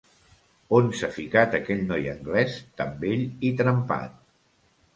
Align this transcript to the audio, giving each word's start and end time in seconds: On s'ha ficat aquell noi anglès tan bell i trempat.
On 0.77 0.87
s'ha 0.99 1.09
ficat 1.17 1.57
aquell 1.59 1.83
noi 1.93 2.09
anglès 2.15 2.57
tan 2.81 2.99
bell 3.07 3.29
i 3.51 3.55
trempat. 3.63 4.21